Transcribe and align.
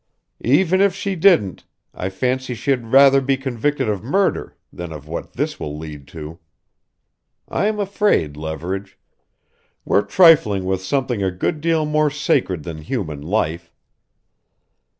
"Even 0.43 0.81
if 0.81 0.95
she 0.95 1.15
didn't 1.15 1.63
I 1.93 2.09
fancy 2.09 2.55
she'd 2.55 2.87
rather 2.87 3.21
be 3.21 3.37
convicted 3.37 3.87
of 3.87 4.03
murder 4.03 4.57
than 4.73 4.91
of 4.91 5.07
what 5.07 5.33
this 5.33 5.59
will 5.59 5.77
lead 5.77 6.07
to. 6.07 6.39
I'm 7.47 7.79
afraid, 7.79 8.35
Leverage. 8.35 8.97
We're 9.85 10.01
trifling 10.01 10.65
with 10.65 10.81
something 10.81 11.21
a 11.21 11.29
good 11.29 11.61
deal 11.61 11.85
more 11.85 12.09
sacred 12.09 12.63
than 12.63 12.79
human 12.79 13.21
life. 13.21 13.71